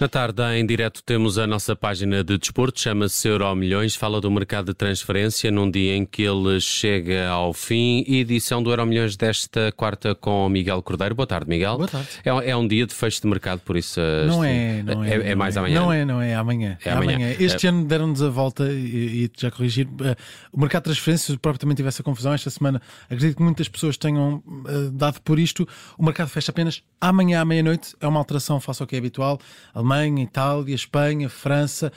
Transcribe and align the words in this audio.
Na 0.00 0.08
tarde, 0.08 0.42
em 0.58 0.66
direto, 0.66 1.02
temos 1.04 1.38
a 1.38 1.46
nossa 1.46 1.74
página 1.76 2.22
de 2.24 2.36
desporto, 2.36 2.80
chama-se 2.80 3.26
Euro 3.28 3.54
Milhões, 3.54 3.94
fala 3.94 4.20
do 4.20 4.30
mercado 4.30 4.66
de 4.66 4.74
transferência 4.74 5.50
num 5.50 5.70
dia 5.70 5.96
em 5.96 6.04
que 6.04 6.22
ele 6.22 6.60
chega 6.60 7.28
ao 7.28 7.52
fim. 7.52 8.04
Edição 8.06 8.62
do 8.62 8.70
Euro 8.70 8.84
Milhões 8.86 9.16
desta 9.16 9.72
quarta 9.72 10.14
com 10.14 10.48
Miguel 10.48 10.82
Cordeiro. 10.82 11.14
Boa 11.14 11.26
tarde, 11.26 11.48
Miguel. 11.48 11.76
Boa 11.76 11.88
tarde. 11.88 12.08
É, 12.24 12.50
é 12.50 12.56
um 12.56 12.66
dia 12.66 12.86
de 12.86 12.92
fecho 12.92 13.22
de 13.22 13.28
mercado, 13.28 13.60
por 13.60 13.76
isso. 13.76 14.00
Não 14.26 14.44
é, 14.44 14.82
não 14.82 15.04
é. 15.04 15.10
É, 15.10 15.30
é 15.30 15.34
mais 15.34 15.56
amanhã. 15.56 15.80
Não 15.80 15.92
é, 15.92 16.04
não 16.04 16.20
é 16.20 16.34
amanhã. 16.34 16.76
É 16.84 16.90
amanhã. 16.90 17.34
Este 17.38 17.66
ano 17.68 17.84
deram-nos 17.84 18.20
a 18.22 18.28
volta 18.28 18.70
e, 18.70 19.24
e 19.24 19.30
já 19.38 19.50
corrigir. 19.50 19.88
eh, 20.02 20.16
O 20.52 20.60
mercado 20.60 20.82
de 20.82 20.90
transferências 20.90 21.36
propriamente 21.38 21.76
tivesse 21.78 22.00
a 22.00 22.04
confusão 22.04 22.32
esta 22.34 22.50
semana. 22.50 22.82
Acredito 23.04 23.36
que 23.36 23.42
muitas 23.42 23.68
pessoas 23.68 23.96
tenham 23.96 24.42
eh, 24.66 24.90
dado 24.92 25.20
por 25.22 25.38
isto. 25.38 25.66
O 25.96 26.04
mercado 26.04 26.28
fecha 26.28 26.50
apenas 26.50 26.82
amanhã 27.00 27.40
à 27.40 27.44
meia-noite. 27.44 27.94
É 28.00 28.06
uma 28.06 28.18
alteração 28.18 28.60
face 28.60 28.82
ao 28.82 28.86
que 28.86 28.96
é 28.96 28.98
habitual. 28.98 29.38
Alemanha, 29.84 30.24
Itália, 30.24 30.74
Espanha, 30.74 31.28
França, 31.28 31.92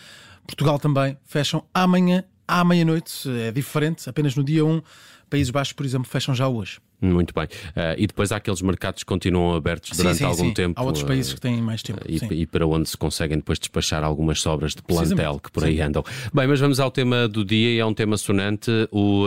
Portugal 0.45 0.77
também 0.77 1.17
fecham 1.23 1.63
amanhã 1.73 2.25
à 2.45 2.63
meia-noite. 2.65 3.29
É 3.29 3.49
diferente, 3.49 4.09
apenas 4.09 4.35
no 4.35 4.43
dia 4.43 4.65
1. 4.65 4.81
Países 5.29 5.49
Baixos, 5.49 5.73
por 5.73 5.85
exemplo, 5.85 6.07
fecham 6.09 6.33
já 6.33 6.47
hoje. 6.47 6.79
Muito 6.99 7.31
bem. 7.33 7.47
Eh, 7.75 7.95
e 7.99 8.07
depois 8.07 8.31
há 8.31 8.37
aqueles 8.37 8.61
mercados 8.61 9.03
que 9.03 9.05
continuam 9.05 9.55
abertos 9.55 9.95
durante 9.95 10.15
sim, 10.15 10.23
sim, 10.23 10.25
algum 10.25 10.45
sim. 10.45 10.53
tempo. 10.53 10.79
Há 10.79 10.83
outros 10.83 11.03
países 11.03 11.31
que 11.31 11.39
têm 11.39 11.61
mais 11.61 11.83
tempo. 11.83 11.99
E, 12.07 12.17
sim. 12.17 12.27
e 12.31 12.45
para 12.47 12.65
onde 12.65 12.89
se 12.89 12.97
conseguem 12.97 13.37
depois 13.37 13.59
despachar 13.59 14.03
algumas 14.03 14.41
sobras 14.41 14.73
de 14.73 14.81
plantel 14.81 15.39
que 15.39 15.51
por 15.51 15.63
aí 15.63 15.79
andam. 15.79 16.03
Bem, 16.33 16.47
mas 16.47 16.59
vamos 16.59 16.79
ao 16.79 16.89
tema 16.89 17.27
do 17.27 17.45
dia 17.45 17.69
e 17.69 17.79
é 17.79 17.85
um 17.85 17.93
tema 17.93 18.17
sonante. 18.17 18.71
O 18.91 19.25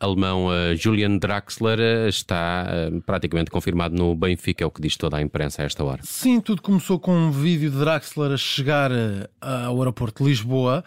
alemão 0.00 0.52
eh, 0.52 0.74
Julian 0.74 1.16
Draxler 1.16 2.08
está 2.08 2.66
praticamente 3.06 3.50
confirmado 3.50 3.94
no 3.94 4.16
Benfica, 4.16 4.64
é 4.64 4.66
o 4.66 4.70
que 4.70 4.82
diz 4.82 4.96
toda 4.96 5.16
a 5.16 5.22
imprensa 5.22 5.62
a 5.62 5.64
esta 5.64 5.84
hora. 5.84 6.00
Sim, 6.02 6.40
tudo 6.40 6.60
começou 6.60 6.98
com 6.98 7.14
um 7.14 7.30
vídeo 7.30 7.70
de 7.70 7.78
Draxler 7.78 8.32
a 8.32 8.36
chegar 8.36 8.90
ao 9.40 9.78
aeroporto 9.78 10.24
de 10.24 10.30
Lisboa 10.30 10.82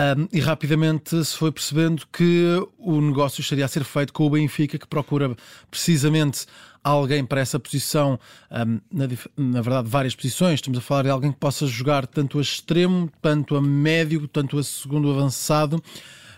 um, 0.00 0.28
e 0.32 0.40
rapidamente 0.40 1.22
se 1.24 1.36
foi 1.36 1.52
percebendo 1.52 2.04
que 2.10 2.46
o 2.78 3.00
negócio 3.02 3.42
estaria 3.42 3.64
a 3.64 3.68
ser 3.68 3.84
feito 3.84 3.99
com 4.12 4.24
o 4.26 4.30
Benfica, 4.30 4.78
que 4.78 4.86
procura 4.86 5.36
precisamente 5.70 6.46
alguém 6.82 7.24
para 7.24 7.40
essa 7.40 7.60
posição, 7.60 8.18
um, 8.50 8.80
na, 8.90 9.06
na 9.36 9.60
verdade, 9.60 9.88
várias 9.88 10.14
posições. 10.14 10.54
Estamos 10.54 10.78
a 10.78 10.82
falar 10.82 11.02
de 11.02 11.10
alguém 11.10 11.30
que 11.30 11.38
possa 11.38 11.66
jogar 11.66 12.06
tanto 12.06 12.38
a 12.38 12.42
extremo, 12.42 13.10
tanto 13.20 13.54
a 13.56 13.60
médio, 13.60 14.26
tanto 14.26 14.58
a 14.58 14.62
segundo 14.62 15.10
avançado. 15.10 15.82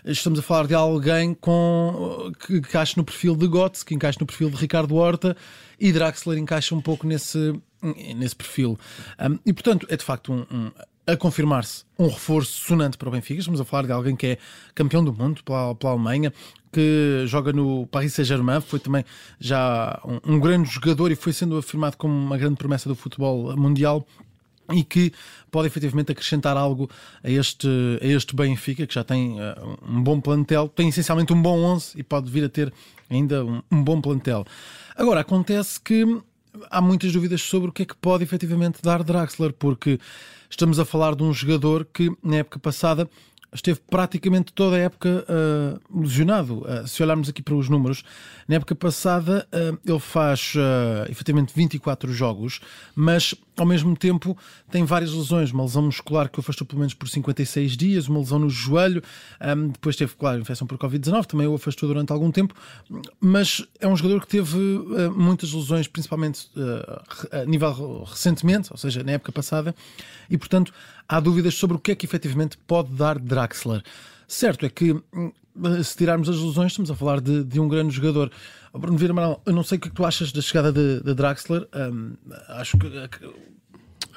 Estamos 0.05 0.37
a 0.39 0.41
falar 0.41 0.67
de 0.67 0.73
alguém 0.73 1.33
com, 1.33 2.29
que 2.45 2.57
encaixa 2.57 2.95
no 2.97 3.05
perfil 3.05 3.37
de 3.37 3.47
Götze, 3.47 3.85
que 3.85 3.95
encaixa 3.95 4.17
no 4.19 4.25
perfil 4.25 4.49
de 4.49 4.57
Ricardo 4.57 4.95
Horta 4.95 5.35
e 5.79 5.93
Draxler 5.93 6.37
encaixa 6.37 6.75
um 6.75 6.81
pouco 6.81 7.07
nesse, 7.07 7.57
nesse 8.13 8.35
perfil. 8.35 8.77
Um, 9.17 9.39
e, 9.45 9.53
portanto, 9.53 9.87
é 9.89 9.95
de 9.95 10.03
facto 10.03 10.33
um, 10.33 10.39
um- 10.51 10.71
a 11.05 11.17
confirmar-se 11.17 11.83
um 11.99 12.07
reforço 12.07 12.51
sonante 12.65 12.97
para 12.97 13.09
o 13.09 13.11
Benfica. 13.11 13.39
Estamos 13.39 13.59
a 13.59 13.65
falar 13.65 13.85
de 13.85 13.91
alguém 13.93 14.15
que 14.15 14.25
é 14.27 14.37
campeão 14.75 15.03
do 15.03 15.13
mundo 15.13 15.41
pela, 15.43 15.73
pela 15.75 15.91
Alemanha, 15.93 16.33
que 16.73 17.23
joga 17.27 17.53
no 17.53 17.85
Paris 17.87 18.13
Saint-Germain, 18.13 18.59
foi 18.59 18.79
também 18.79 19.05
já 19.39 20.01
um, 20.03 20.35
um 20.35 20.39
grande 20.39 20.69
jogador 20.69 21.11
e 21.11 21.15
foi 21.15 21.31
sendo 21.31 21.55
afirmado 21.55 21.95
como 21.95 22.13
uma 22.13 22.37
grande 22.37 22.55
promessa 22.55 22.89
do 22.89 22.95
futebol 22.95 23.55
mundial 23.55 24.05
e 24.71 24.83
que 24.83 25.13
pode 25.51 25.67
efetivamente 25.67 26.11
acrescentar 26.11 26.57
algo 26.57 26.89
a 27.23 27.29
este, 27.29 27.67
a 28.01 28.05
este 28.05 28.35
Benfica, 28.35 28.87
que 28.87 28.93
já 28.93 29.03
tem 29.03 29.39
eh, 29.39 29.55
um 29.87 30.01
bom 30.01 30.19
plantel, 30.19 30.69
tem 30.69 30.87
essencialmente 30.89 31.33
um 31.33 31.41
bom 31.41 31.59
11 31.59 31.99
e 31.99 32.03
pode 32.03 32.31
vir 32.31 32.45
a 32.45 32.49
ter 32.49 32.73
ainda 33.09 33.45
um, 33.45 33.61
um 33.71 33.83
bom 33.83 34.01
plantel. 34.01 34.45
Agora, 34.95 35.19
acontece 35.19 35.79
que 35.79 36.05
há 36.69 36.81
muitas 36.81 37.11
dúvidas 37.11 37.41
sobre 37.41 37.69
o 37.69 37.73
que 37.73 37.83
é 37.83 37.85
que 37.85 37.95
pode 37.95 38.23
efetivamente 38.23 38.81
dar 38.81 39.03
Draxler, 39.03 39.53
porque 39.53 39.99
estamos 40.49 40.79
a 40.79 40.85
falar 40.85 41.15
de 41.15 41.23
um 41.23 41.33
jogador 41.33 41.85
que 41.91 42.11
na 42.23 42.37
época 42.37 42.59
passada 42.59 43.09
esteve 43.53 43.79
praticamente 43.89 44.51
toda 44.53 44.75
a 44.75 44.79
época 44.79 45.25
ah, 45.27 45.79
lesionado. 45.93 46.63
Ah, 46.67 46.87
se 46.87 47.01
olharmos 47.03 47.29
aqui 47.29 47.41
para 47.41 47.55
os 47.55 47.69
números, 47.69 48.03
na 48.47 48.55
época 48.55 48.75
passada 48.75 49.47
ah, 49.51 49.77
ele 49.85 49.99
faz 49.99 50.53
ah, 50.57 51.05
efetivamente 51.09 51.53
24 51.55 52.11
jogos, 52.13 52.59
mas 52.95 53.35
ao 53.55 53.65
mesmo 53.65 53.95
tempo 53.95 54.35
tem 54.71 54.83
várias 54.83 55.13
lesões. 55.13 55.51
Uma 55.51 55.63
lesão 55.63 55.83
muscular 55.83 56.29
que 56.29 56.39
o 56.39 56.41
afastou 56.41 56.65
pelo 56.65 56.79
menos 56.79 56.93
por 56.93 57.07
56 57.07 57.77
dias, 57.77 58.07
uma 58.07 58.19
lesão 58.19 58.39
no 58.39 58.49
joelho, 58.49 59.03
ah, 59.39 59.55
depois 59.55 59.95
teve, 59.95 60.13
claro, 60.15 60.41
infecção 60.41 60.65
por 60.65 60.77
Covid-19, 60.77 61.25
também 61.25 61.47
o 61.47 61.55
afastou 61.55 61.87
durante 61.87 62.11
algum 62.11 62.31
tempo, 62.31 62.53
mas 63.19 63.65
é 63.79 63.87
um 63.87 63.95
jogador 63.95 64.21
que 64.21 64.27
teve 64.27 64.57
muitas 65.15 65.53
lesões, 65.53 65.87
principalmente 65.87 66.49
a 67.31 67.45
nível 67.45 68.03
recentemente, 68.03 68.69
ou 68.71 68.77
seja, 68.77 69.03
na 69.03 69.13
época 69.13 69.31
passada, 69.31 69.75
e 70.29 70.37
portanto 70.37 70.73
há 71.07 71.19
dúvidas 71.19 71.55
sobre 71.55 71.75
o 71.77 71.79
que 71.79 71.91
é 71.91 71.95
que 71.95 72.05
efetivamente 72.05 72.57
pode 72.67 72.91
dar 72.93 73.17
Draxler. 73.19 73.81
Certo 74.27 74.65
é 74.65 74.69
que 74.69 74.93
hum, 75.13 75.31
se 75.83 75.95
tirarmos 75.97 76.27
as 76.29 76.37
lesões, 76.39 76.71
estamos 76.71 76.89
a 76.89 76.95
falar 76.95 77.21
de, 77.21 77.43
de 77.43 77.59
um 77.59 77.67
grande 77.67 77.93
jogador. 77.93 78.31
Oh, 78.71 78.79
Bruno 78.79 78.97
Vieira 78.97 79.11
Amaral, 79.13 79.41
eu 79.45 79.53
não 79.53 79.63
sei 79.63 79.77
o 79.77 79.81
que 79.81 79.87
é 79.87 79.91
que 79.91 79.95
tu 79.95 80.03
achas 80.05 80.31
da 80.31 80.41
chegada 80.41 80.71
de, 80.71 81.03
de 81.03 81.13
Draxler. 81.13 81.67
Hum, 81.75 82.13
acho 82.49 82.77
que, 82.77 82.87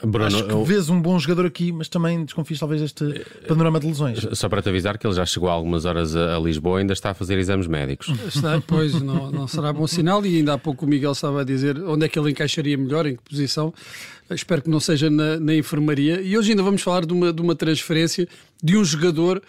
Bruno, 0.03 0.27
acho 0.27 0.45
que 0.45 0.51
eu- 0.53 0.65
vês 0.65 0.89
um 0.91 1.01
bom 1.01 1.19
jogador 1.19 1.47
aqui, 1.47 1.73
mas 1.73 1.89
também 1.89 2.25
desconfias 2.25 2.61
talvez 2.61 2.81
deste 2.83 3.05
panorama 3.49 3.81
de 3.81 3.87
lesões. 3.87 4.27
só 4.33 4.49
para 4.49 4.61
te 4.63 4.69
avisar 4.69 4.99
que 4.99 5.07
ele 5.07 5.15
já 5.15 5.25
chegou 5.25 5.49
há 5.49 5.53
algumas 5.53 5.85
horas 5.87 6.15
a, 6.15 6.37
a 6.37 6.39
Lisboa 6.39 6.79
e 6.79 6.81
ainda 6.83 6.93
está 6.93 7.11
a 7.11 7.15
fazer 7.15 7.39
exames 7.39 7.67
médicos. 7.67 8.09
Está, 8.29 8.61
pois, 8.67 9.01
não, 9.01 9.31
não 9.31 9.49
será 9.49 9.73
bom 9.73 9.87
sinal. 9.87 10.25
E 10.27 10.37
ainda 10.37 10.55
há 10.55 10.59
pouco 10.59 10.85
o 10.85 10.89
Miguel 10.89 11.13
estava 11.13 11.41
a 11.41 11.45
dizer 11.45 11.79
onde 11.83 12.05
é 12.05 12.09
que 12.09 12.19
ele 12.19 12.31
encaixaria 12.31 12.77
melhor, 12.77 13.07
em 13.07 13.17
que 13.17 13.23
posição. 13.23 13.73
Espero 14.31 14.61
que 14.63 14.69
não 14.71 14.81
seja 14.81 15.09
na, 15.09 15.39
na 15.39 15.55
enfermaria. 15.55 16.21
E 16.21 16.37
hoje 16.37 16.51
ainda 16.51 16.63
vamos 16.63 16.83
falar 16.83 17.07
de 17.07 17.13
uma, 17.13 17.33
de 17.33 17.41
uma 17.41 17.55
transferência 17.55 18.27
de 18.63 18.77
um 18.77 18.85
jogador 18.85 19.41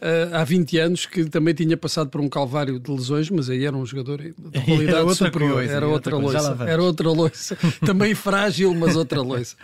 ah, 0.00 0.40
há 0.40 0.44
20 0.44 0.78
anos 0.78 1.06
que 1.06 1.24
também 1.24 1.54
tinha 1.54 1.76
passado 1.76 2.10
por 2.10 2.20
um 2.20 2.28
calvário 2.28 2.78
de 2.78 2.90
lesões, 2.90 3.30
mas 3.30 3.48
aí 3.48 3.64
era 3.64 3.76
um 3.76 3.86
jogador 3.86 4.18
de 4.20 4.32
qualidade 4.64 4.98
Era 5.06 5.14
superior. 5.14 5.52
coisa, 5.54 5.72
era 5.72 5.88
outra 5.88 6.16
outra 6.16 6.40
coisa. 6.42 6.64
Era 6.70 6.82
outra 6.82 7.08
loiça. 7.10 7.56
também 7.86 8.14
frágil, 8.14 8.74
mas 8.74 8.94
outra 8.96 9.22
loiça. 9.22 9.56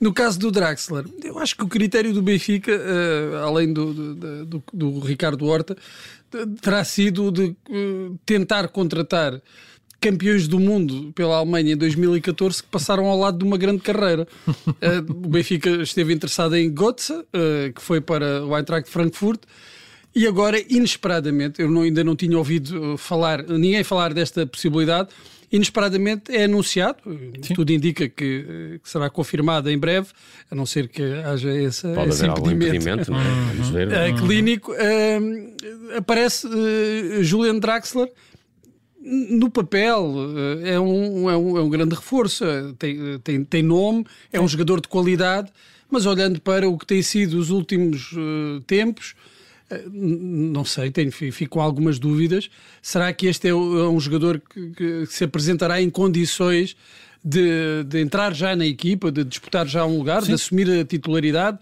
No 0.00 0.12
caso 0.12 0.38
do 0.38 0.50
Draxler, 0.50 1.04
eu 1.22 1.38
acho 1.38 1.56
que 1.56 1.62
o 1.64 1.68
critério 1.68 2.12
do 2.12 2.20
Benfica, 2.22 2.72
ah, 2.72 3.44
além 3.44 3.72
do, 3.72 3.92
do, 3.94 4.44
do- 4.46 4.64
do 4.72 4.98
Ricardo 5.00 5.44
Horta, 5.46 5.76
terá 6.60 6.82
sido 6.84 7.30
de 7.30 7.54
eh, 7.70 8.10
tentar 8.26 8.66
contratar 8.68 9.40
campeões 10.00 10.46
do 10.46 10.58
mundo 10.60 11.10
pela 11.14 11.36
Alemanha 11.36 11.72
em 11.72 11.76
2014 11.76 12.62
que 12.62 12.68
passaram 12.68 13.06
ao 13.06 13.18
lado 13.18 13.38
de 13.38 13.44
uma 13.44 13.56
grande 13.56 13.80
carreira. 13.82 14.26
Eh, 14.80 14.98
o 15.08 15.28
Benfica 15.28 15.70
esteve 15.82 16.12
interessado 16.12 16.54
em 16.56 16.70
Götze, 16.72 17.12
eh, 17.32 17.72
que 17.74 17.80
foi 17.82 18.00
para 18.00 18.44
o 18.44 18.56
Eintracht 18.56 18.90
Frankfurt, 18.90 19.40
e 20.14 20.26
agora, 20.26 20.58
inesperadamente, 20.68 21.60
eu 21.62 21.70
não- 21.70 21.82
ainda 21.82 22.02
não 22.04 22.14
tinha 22.16 22.36
ouvido 22.36 22.94
eh, 22.94 22.96
falar, 22.96 23.42
ninguém 23.44 23.82
falar 23.84 24.12
desta 24.14 24.46
possibilidade, 24.46 25.08
inesperadamente 25.50 26.34
é 26.34 26.44
anunciado, 26.44 26.98
eh, 27.06 27.54
tudo 27.54 27.72
indica 27.72 28.08
que, 28.08 28.78
que 28.82 28.88
será 28.90 29.08
confirmado 29.08 29.70
em 29.70 29.78
breve, 29.78 30.08
a 30.50 30.54
não 30.54 30.66
ser 30.66 30.88
que 30.88 31.02
haja 31.02 31.50
esse, 31.54 31.86
Pode 31.94 32.10
esse 32.10 32.22
haver 32.24 32.30
algum 32.30 32.50
impedimento. 32.50 32.76
impedimento, 33.02 33.10
não 33.12 33.20
é? 33.20 33.52
Vamos 33.54 33.68
ver. 33.70 33.92
Eh, 33.92 34.12
clínico, 34.12 34.74
eh, 34.74 35.18
aparece 35.96 36.46
eh, 36.48 37.22
Julian 37.22 37.58
Draxler 37.58 38.10
no 39.08 39.48
papel 39.48 40.14
eh, 40.64 40.70
é 40.74 40.80
um, 40.80 41.30
é 41.30 41.36
um, 41.36 41.58
é 41.58 41.60
um 41.62 41.68
grande 41.70 41.94
reforço, 41.94 42.44
eh, 42.44 42.72
tem, 42.78 42.98
eh, 43.14 43.18
tem, 43.22 43.44
tem 43.44 43.62
nome, 43.62 44.04
é 44.32 44.40
um 44.40 44.48
jogador 44.48 44.80
de 44.80 44.88
qualidade, 44.88 45.50
mas 45.88 46.06
olhando 46.06 46.40
para 46.40 46.68
o 46.68 46.76
que 46.76 46.84
tem 46.84 47.00
sido 47.02 47.38
os 47.38 47.50
últimos 47.50 48.10
eh, 48.16 48.60
tempos, 48.66 49.14
n- 49.70 50.50
não 50.50 50.64
sei, 50.64 50.90
tenho, 50.90 51.12
fi- 51.12 51.30
fico 51.30 51.52
com 51.54 51.60
algumas 51.60 51.98
dúvidas. 51.98 52.50
Será 52.82 53.12
que 53.12 53.26
este 53.26 53.46
é, 53.46 53.50
é 53.50 53.54
um 53.54 54.00
jogador 54.00 54.40
que, 54.52 54.70
que 54.70 55.06
se 55.06 55.22
apresentará 55.24 55.80
em 55.80 55.88
condições 55.90 56.76
de, 57.24 57.84
de 57.84 58.00
entrar 58.00 58.34
já 58.34 58.54
na 58.56 58.66
equipa, 58.66 59.10
de 59.12 59.24
disputar 59.24 59.66
já 59.66 59.84
um 59.86 59.98
lugar, 59.98 60.22
de 60.22 60.32
assumir 60.34 60.70
a 60.70 60.84
titularidade? 60.84 61.58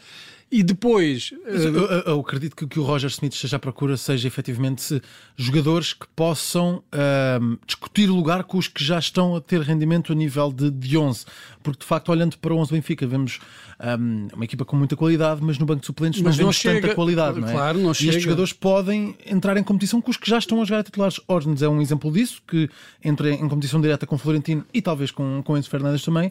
E 0.52 0.62
depois, 0.62 1.32
Mas 1.44 1.64
eh, 1.64 1.68
eu, 1.68 1.74
eu- 1.74 2.20
acredito 2.20 2.54
que 2.54 2.64
o 2.64 2.68
que 2.68 2.78
o 2.78 2.84
Roger 2.84 3.08
Smith 3.10 3.32
esteja 3.34 3.56
à 3.56 3.58
procura 3.58 3.96
seja 3.96 4.28
efetivamente 4.28 5.00
jogadores 5.36 5.92
que 5.92 6.06
possam 6.14 6.82
ahm, 6.92 7.56
discutir 7.66 8.06
lugar 8.08 8.44
com 8.44 8.56
os 8.58 8.68
que 8.68 8.84
já 8.84 8.98
estão 8.98 9.34
a 9.34 9.40
ter 9.40 9.60
rendimento 9.62 10.12
a 10.12 10.14
nível 10.14 10.52
de, 10.52 10.70
de 10.70 10.96
11. 10.96 11.24
Porque 11.62 11.80
de 11.80 11.86
facto, 11.86 12.10
olhando 12.10 12.38
para 12.38 12.54
o 12.54 12.58
11 12.58 12.70
Benfica, 12.72 13.04
vemos 13.06 13.40
ahm, 13.80 14.28
uma 14.32 14.44
equipa 14.44 14.64
com 14.64 14.76
muita 14.76 14.94
qualidade, 14.94 15.40
mas 15.42 15.58
no 15.58 15.66
banco 15.66 15.80
de 15.80 15.86
suplentes 15.86 16.20
Mas 16.22 16.36
não 16.36 16.44
não 16.44 16.52
vemos 16.52 16.62
tanta 16.62 16.80
chega. 16.82 16.94
qualidade. 16.94 17.40
Não 17.40 17.48
é? 17.48 17.52
Claro, 17.52 17.78
não 17.80 17.90
e 17.90 17.94
chega. 17.94 18.10
estes 18.10 18.22
jogadores 18.24 18.52
podem 18.52 19.16
entrar 19.26 19.56
em 19.56 19.62
competição 19.64 20.00
com 20.00 20.10
os 20.10 20.16
que 20.16 20.30
já 20.30 20.38
estão 20.38 20.62
a 20.62 20.64
jogar 20.64 20.80
a 20.80 20.84
titulares. 20.84 21.20
Ornes 21.26 21.62
é 21.62 21.68
um 21.68 21.80
exemplo 21.82 22.12
disso, 22.12 22.40
que 22.46 22.70
entra 23.02 23.28
em 23.32 23.48
competição 23.48 23.80
direta 23.80 24.06
com 24.06 24.16
Florentino 24.16 24.64
e 24.72 24.80
talvez 24.80 25.10
com, 25.10 25.42
com 25.42 25.58
Enzo 25.58 25.68
Fernandes 25.70 26.04
também. 26.04 26.30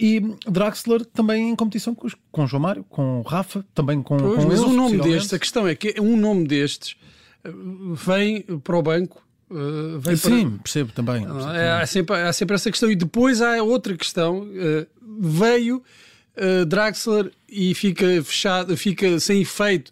E 0.00 0.20
Draxler 0.48 1.04
também 1.06 1.50
em 1.50 1.56
competição 1.56 1.94
com, 1.94 2.06
os- 2.06 2.14
com 2.30 2.46
João 2.46 2.62
Mário, 2.62 2.84
com 2.88 3.22
Rafa, 3.22 3.64
também 3.74 4.00
com, 4.00 4.16
Pois, 4.16 4.36
com 4.44 4.48
mas 4.48 4.60
eles, 4.60 4.72
um 4.72 4.76
nome 4.76 4.98
destes, 4.98 5.32
a 5.34 5.38
questão 5.38 5.66
é 5.66 5.74
que 5.74 6.00
um 6.00 6.16
nome 6.16 6.46
destes 6.46 6.96
eh, 7.44 7.50
vem 7.94 8.42
para 8.62 8.76
o 8.78 8.82
banco, 8.82 9.20
eh, 9.50 9.54
vem 9.98 10.14
Sim, 10.16 10.58
percebo 10.62 10.92
também. 10.92 11.24
para. 11.26 11.58
É, 11.58 11.72
há, 11.82 11.86
sempre, 11.86 12.14
há 12.16 12.32
sempre 12.32 12.54
essa 12.54 12.70
questão. 12.70 12.88
E 12.90 12.94
depois 12.94 13.42
há 13.42 13.60
outra 13.62 13.96
questão: 13.96 14.46
eh, 14.54 14.86
veio 15.20 15.82
Draxler 16.68 17.32
e 17.48 17.74
fica 17.74 18.22
fechado, 18.22 18.76
fica 18.76 19.18
sem 19.18 19.40
efeito 19.40 19.90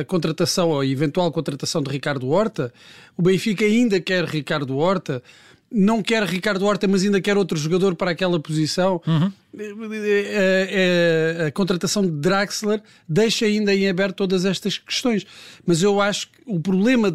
a, 0.00 0.04
contratação 0.04 0.70
ou 0.70 0.80
a 0.80 0.86
eventual 0.86 1.30
contratação 1.30 1.82
de 1.82 1.90
Ricardo 1.90 2.26
Horta. 2.28 2.72
O 3.16 3.20
Benfica 3.22 3.64
ainda 3.64 4.00
quer 4.00 4.24
Ricardo 4.24 4.76
Horta 4.78 5.22
não 5.70 6.02
quer 6.02 6.22
Ricardo 6.24 6.64
Horta, 6.64 6.88
mas 6.88 7.02
ainda 7.02 7.20
quer 7.20 7.36
outro 7.36 7.56
jogador 7.58 7.94
para 7.94 8.10
aquela 8.10 8.40
posição. 8.40 9.02
Uhum. 9.06 9.30
A, 9.58 11.44
a, 11.44 11.46
a, 11.46 11.52
contratação 11.52 12.02
de 12.02 12.10
Draxler 12.10 12.82
deixa 13.08 13.44
ainda 13.44 13.74
em 13.74 13.88
aberto 13.88 14.16
todas 14.16 14.44
estas 14.44 14.78
questões. 14.78 15.26
Mas 15.66 15.82
eu 15.82 16.00
acho 16.00 16.28
que 16.28 16.38
o 16.46 16.58
problema 16.58 17.10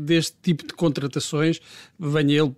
deste 0.00 0.36
tipo 0.42 0.66
de 0.66 0.74
contratações, 0.74 1.60
venha 1.98 2.42
ele 2.42 2.54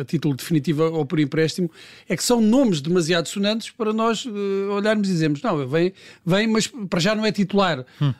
a 0.00 0.04
título 0.04 0.34
definitivo 0.34 0.84
ou 0.84 1.06
por 1.06 1.18
empréstimo, 1.18 1.70
é 2.08 2.16
que 2.16 2.22
são 2.22 2.40
nomes 2.40 2.80
demasiado 2.80 3.28
sonantes 3.28 3.70
para 3.70 3.92
nós 3.92 4.26
olharmos 4.70 5.08
e 5.08 5.12
dizermos: 5.12 5.40
não, 5.40 5.66
vem, 5.66 5.92
vem 6.24 6.46
mas 6.46 6.66
para 6.66 7.00
já 7.00 7.14
não 7.14 7.24
é 7.24 7.32
titular. 7.32 7.84
Hum. 8.00 8.12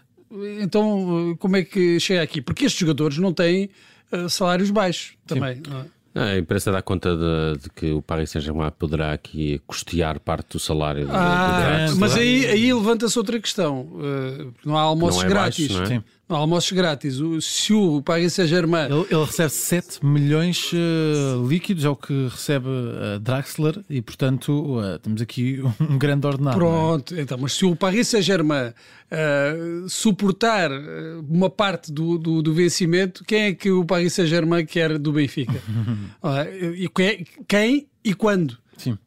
Então, 0.60 1.36
como 1.38 1.56
é 1.56 1.64
que 1.64 1.98
chega 2.00 2.22
aqui? 2.22 2.40
Porque 2.40 2.66
estes 2.66 2.80
jogadores 2.80 3.18
não 3.18 3.32
têm 3.32 3.70
salários 4.28 4.70
baixos 4.70 5.12
também. 5.26 5.56
Sim. 5.56 5.88
A 6.18 6.36
imprensa 6.36 6.72
dá 6.72 6.82
conta 6.82 7.14
de, 7.14 7.62
de 7.62 7.70
que 7.70 7.92
o 7.92 8.02
Paris 8.02 8.30
Saint-Germain 8.30 8.72
poderá 8.76 9.12
aqui 9.12 9.60
custear 9.66 10.18
parte 10.18 10.52
do 10.52 10.58
salário 10.58 11.06
ah, 11.10 11.86
do, 11.86 11.94
do 11.94 12.00
Mas 12.00 12.16
aí, 12.16 12.44
aí 12.46 12.72
levanta-se 12.72 13.16
outra 13.16 13.38
questão. 13.38 13.82
Uh, 13.82 14.52
não 14.64 14.76
há 14.76 14.80
almoços 14.80 15.22
não 15.22 15.26
é 15.26 15.28
grátis. 15.28 15.68
Baixo, 15.68 15.90
não 15.90 15.96
é? 15.96 16.02
Almoços 16.28 16.72
grátis. 16.72 17.20
O, 17.20 17.40
se 17.40 17.72
o 17.72 18.02
Paris 18.02 18.34
Saint-Germain. 18.34 18.86
Ele, 18.86 19.06
ele, 19.10 19.25
recebe 19.25 19.50
7 19.50 20.04
milhões 20.04 20.72
uh, 20.72 21.46
líquidos, 21.48 21.84
é 21.84 21.88
o 21.88 21.96
que 21.96 22.28
recebe 22.28 22.69
uh, 22.69 23.19
Draxler, 23.20 23.82
e 23.88 24.02
portanto 24.02 24.78
uh, 24.78 24.98
temos 24.98 25.22
aqui 25.22 25.60
um 25.80 25.98
grande 25.98 26.26
ordenado. 26.26 26.56
É? 26.56 26.58
Pronto, 26.58 27.14
é? 27.14 27.20
então, 27.20 27.38
mas 27.38 27.52
se 27.54 27.64
o 27.64 27.75
Paris 27.75 28.08
Saint-Germain 28.08 28.72
suportar 29.88 30.70
uma 31.26 31.48
parte 31.48 31.90
do, 31.90 32.19
do, 32.19 32.42
do, 32.42 32.52
vencimento, 32.52 33.25
quem 33.25 33.44
é 33.44 33.54
que 33.54 33.70
o 33.70 33.82
Paris 33.82 34.12
Saint-Germain 34.12 34.66
quer 34.66 34.98
do 34.98 35.12
Benfica? 35.12 35.62
e 36.76 36.86
quem, 36.90 37.26
quem 37.46 37.88
e 38.04 38.12
quando? 38.12 38.58
Sim. 38.76 38.98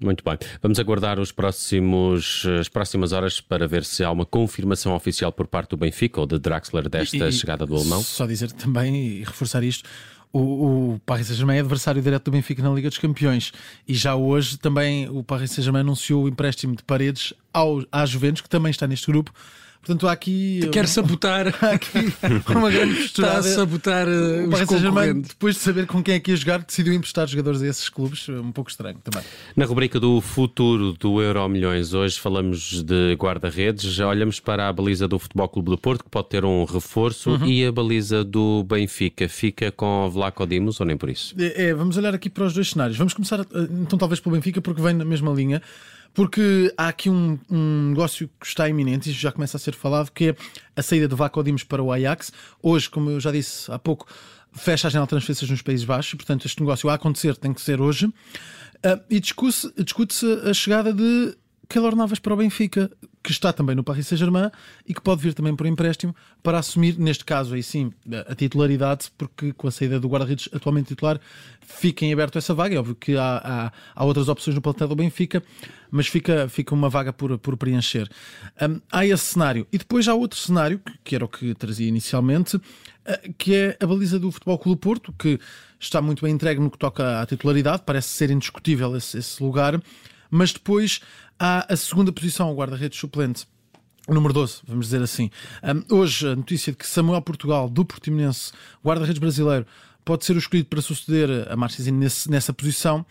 Muito 0.00 0.24
bem. 0.24 0.38
Vamos 0.62 0.78
aguardar 0.78 1.20
os 1.20 1.30
próximos, 1.30 2.46
as 2.58 2.68
próximas 2.68 3.12
horas 3.12 3.40
para 3.40 3.68
ver 3.68 3.84
se 3.84 4.02
há 4.02 4.10
uma 4.10 4.24
confirmação 4.24 4.94
oficial 4.94 5.30
por 5.30 5.46
parte 5.46 5.70
do 5.70 5.76
Benfica 5.76 6.20
ou 6.20 6.26
de 6.26 6.38
Draxler 6.38 6.88
desta 6.88 7.28
e, 7.28 7.32
chegada 7.32 7.66
do 7.66 7.76
alemão. 7.76 8.02
Só 8.02 8.26
dizer 8.26 8.50
também 8.52 8.96
e 8.96 9.18
reforçar 9.24 9.62
isto. 9.62 9.88
O, 10.32 10.94
o 10.94 11.00
Paris 11.04 11.26
Saint-Germain 11.26 11.56
é 11.56 11.60
adversário 11.60 12.00
direto 12.00 12.26
do 12.26 12.30
Benfica 12.30 12.62
na 12.62 12.70
Liga 12.70 12.88
dos 12.88 12.98
Campeões 12.98 13.52
e 13.86 13.94
já 13.94 14.14
hoje 14.14 14.56
também 14.58 15.08
o 15.10 15.24
Paris 15.24 15.50
Saint-Germain 15.50 15.80
anunciou 15.80 16.24
o 16.24 16.28
empréstimo 16.28 16.76
de 16.76 16.84
Paredes 16.84 17.34
ao, 17.52 17.82
à 17.90 18.06
Juventus, 18.06 18.40
que 18.40 18.48
também 18.48 18.70
está 18.70 18.86
neste 18.86 19.06
grupo, 19.08 19.32
Portanto, 19.80 20.06
há 20.06 20.12
aqui. 20.12 20.68
Quer 20.70 20.86
sabotar. 20.86 21.46
Há 21.62 21.70
aqui 21.70 22.12
uma 22.54 22.70
grande 22.70 22.94
postura. 22.96 23.28
Está 23.28 23.38
a 23.38 23.42
sabotar 23.42 24.06
uh, 24.06 24.46
o 24.46 24.50
Paris 24.50 25.26
depois 25.26 25.54
de 25.54 25.60
saber 25.62 25.86
com 25.86 26.02
quem 26.02 26.14
é 26.14 26.20
que 26.20 26.30
ia 26.30 26.36
jogar, 26.36 26.58
decidiu 26.58 26.92
emprestar 26.92 27.26
jogadores 27.26 27.62
a 27.62 27.66
esses 27.66 27.88
clubes. 27.88 28.28
Um 28.28 28.52
pouco 28.52 28.70
estranho 28.70 28.98
também. 29.02 29.26
Na 29.56 29.64
rubrica 29.64 29.98
do 29.98 30.20
futuro 30.20 30.92
do 30.92 31.22
Euro 31.22 31.48
Milhões, 31.48 31.94
hoje 31.94 32.20
falamos 32.20 32.82
de 32.82 33.14
guarda-redes. 33.14 33.84
Já 33.84 34.06
olhamos 34.06 34.38
para 34.38 34.68
a 34.68 34.72
baliza 34.72 35.08
do 35.08 35.18
Futebol 35.18 35.48
Clube 35.48 35.70
do 35.70 35.78
Porto, 35.78 36.04
que 36.04 36.10
pode 36.10 36.28
ter 36.28 36.44
um 36.44 36.64
reforço, 36.64 37.30
uhum. 37.30 37.46
e 37.46 37.64
a 37.64 37.72
baliza 37.72 38.22
do 38.22 38.62
Benfica. 38.64 39.28
Fica 39.28 39.72
com 39.72 40.10
Vlaco 40.10 40.46
Dimos 40.46 40.78
ou 40.78 40.86
nem 40.86 40.96
por 40.96 41.08
isso? 41.08 41.34
É, 41.38 41.68
é, 41.68 41.74
vamos 41.74 41.96
olhar 41.96 42.14
aqui 42.14 42.28
para 42.28 42.44
os 42.44 42.52
dois 42.52 42.68
cenários. 42.68 42.98
Vamos 42.98 43.14
começar, 43.14 43.40
eh, 43.40 43.44
então, 43.82 43.98
talvez 43.98 44.20
pelo 44.20 44.36
Benfica, 44.36 44.60
porque 44.60 44.82
vem 44.82 44.92
na 44.92 45.04
mesma 45.04 45.32
linha 45.32 45.62
porque 46.12 46.72
há 46.76 46.88
aqui 46.88 47.08
um, 47.08 47.38
um, 47.50 47.90
negócio 47.90 48.28
que 48.40 48.46
está 48.46 48.68
iminente, 48.68 49.10
e 49.10 49.12
já 49.12 49.30
começa 49.32 49.56
a 49.56 49.60
ser 49.60 49.74
falado, 49.74 50.10
que 50.10 50.30
é 50.30 50.36
a 50.76 50.82
saída 50.82 51.06
do 51.06 51.16
Vaco 51.16 51.42
Dimos 51.42 51.64
para 51.64 51.82
o 51.82 51.92
Ajax. 51.92 52.32
Hoje, 52.62 52.88
como 52.90 53.10
eu 53.10 53.20
já 53.20 53.30
disse 53.30 53.70
há 53.70 53.78
pouco, 53.78 54.06
fecha 54.52 54.88
a 54.88 54.90
janela 54.90 55.06
de 55.06 55.10
transferências 55.10 55.50
nos 55.50 55.62
Países 55.62 55.84
Baixos, 55.84 56.14
portanto, 56.14 56.46
este 56.46 56.60
negócio 56.60 56.88
a 56.88 56.94
acontecer 56.94 57.36
tem 57.36 57.52
que 57.52 57.60
ser 57.60 57.80
hoje. 57.80 58.06
Uh, 58.06 58.98
e 59.10 59.20
discute-se 59.20 59.70
discute 59.76 60.24
a 60.48 60.54
chegada 60.54 60.92
de 60.92 61.36
Keylor 61.70 61.94
Navas 61.94 62.18
para 62.18 62.34
o 62.34 62.36
Benfica, 62.36 62.90
que 63.22 63.30
está 63.30 63.52
também 63.52 63.76
no 63.76 63.84
Paris 63.84 64.08
Saint-Germain 64.08 64.50
e 64.84 64.92
que 64.92 65.00
pode 65.00 65.22
vir 65.22 65.34
também 65.34 65.54
por 65.54 65.66
empréstimo 65.66 66.12
para 66.42 66.58
assumir, 66.58 66.98
neste 66.98 67.24
caso 67.24 67.54
aí 67.54 67.62
sim, 67.62 67.92
a 68.26 68.34
titularidade, 68.34 69.08
porque 69.16 69.52
com 69.52 69.68
a 69.68 69.70
saída 69.70 70.00
do 70.00 70.08
guarda-redes 70.08 70.48
atualmente 70.52 70.88
titular 70.88 71.20
fica 71.60 72.04
em 72.04 72.12
aberto 72.12 72.36
essa 72.38 72.52
vaga. 72.52 72.74
É 72.74 72.78
óbvio 72.78 72.96
que 72.96 73.16
há, 73.16 73.40
há, 73.44 73.72
há 73.94 74.04
outras 74.04 74.28
opções 74.28 74.56
no 74.56 74.60
plantel 74.60 74.88
do 74.88 74.96
Benfica, 74.96 75.44
mas 75.92 76.08
fica, 76.08 76.48
fica 76.48 76.74
uma 76.74 76.88
vaga 76.88 77.12
por, 77.12 77.38
por 77.38 77.56
preencher. 77.56 78.10
Um, 78.60 78.80
há 78.90 79.06
esse 79.06 79.24
cenário. 79.26 79.64
E 79.72 79.78
depois 79.78 80.08
há 80.08 80.14
outro 80.14 80.40
cenário, 80.40 80.80
que 81.04 81.14
era 81.14 81.24
o 81.24 81.28
que 81.28 81.54
trazia 81.54 81.86
inicialmente, 81.86 82.56
uh, 82.56 82.62
que 83.38 83.54
é 83.54 83.76
a 83.78 83.86
baliza 83.86 84.18
do 84.18 84.32
Futebol 84.32 84.58
Clube 84.58 84.80
Porto, 84.80 85.14
que 85.16 85.38
está 85.78 86.02
muito 86.02 86.24
bem 86.24 86.34
entregue 86.34 86.60
no 86.60 86.68
que 86.68 86.78
toca 86.78 87.20
à 87.20 87.26
titularidade, 87.26 87.84
parece 87.86 88.08
ser 88.08 88.28
indiscutível 88.32 88.96
esse, 88.96 89.18
esse 89.18 89.40
lugar, 89.40 89.80
mas 90.30 90.52
depois 90.52 91.00
há 91.38 91.72
a 91.72 91.76
segunda 91.76 92.12
posição, 92.12 92.50
o 92.50 92.54
guarda-redes 92.54 92.98
suplente. 92.98 93.46
Número 94.08 94.32
12, 94.32 94.62
vamos 94.66 94.86
dizer 94.86 95.02
assim. 95.02 95.30
Um, 95.62 95.96
hoje, 95.96 96.26
a 96.26 96.34
notícia 96.34 96.72
de 96.72 96.78
que 96.78 96.86
Samuel 96.86 97.22
Portugal, 97.22 97.68
do 97.68 97.84
Portimonense, 97.84 98.52
guarda-redes 98.84 99.18
brasileiro, 99.18 99.66
pode 100.04 100.24
ser 100.24 100.34
o 100.34 100.38
escolhido 100.38 100.68
para 100.68 100.82
suceder 100.82 101.46
a 101.50 101.56
Marcinho 101.56 101.94
nessa 102.28 102.52
posição. 102.52 103.04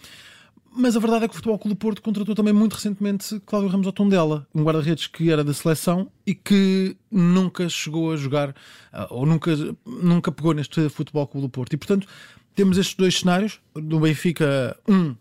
Mas 0.72 0.96
a 0.96 1.00
verdade 1.00 1.26
é 1.26 1.28
que 1.28 1.34
o 1.34 1.36
Futebol 1.36 1.58
Clube 1.58 1.76
do 1.76 1.80
Porto 1.80 2.02
contratou 2.02 2.36
também 2.36 2.54
muito 2.54 2.74
recentemente 2.74 3.40
Cláudio 3.46 3.70
Ramos 3.70 3.88
Otondela, 3.88 4.48
um 4.54 4.64
guarda-redes 4.64 5.08
que 5.08 5.32
era 5.32 5.44
da 5.44 5.54
seleção 5.54 6.12
e 6.26 6.36
que 6.36 6.96
nunca 7.10 7.68
chegou 7.68 8.12
a 8.12 8.16
jogar 8.16 8.56
ah, 8.94 9.08
ou 9.10 9.26
nunca, 9.26 9.52
nunca 9.86 10.32
pegou 10.32 10.54
neste 10.54 10.88
Futebol 10.90 11.26
Clube 11.28 11.48
do 11.48 11.50
Porto. 11.50 11.74
E 11.74 11.78
portanto, 11.78 12.08
temos 12.56 12.78
estes 12.78 12.96
dois 12.96 13.20
cenários, 13.20 13.60
do 13.74 14.00
Benfica, 14.00 14.78
um 14.88 15.12
uh, 15.12 15.18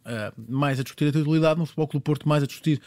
mais 0.49 0.81
a 0.81 0.83
discutir 0.83 1.09
a 1.09 1.13
titularidade, 1.13 1.59
no 1.59 1.67
Futebol 1.67 1.89
Clube 1.89 2.05
Porto 2.05 2.29
mais 2.29 2.43
a 2.43 2.47
discutir 2.47 2.81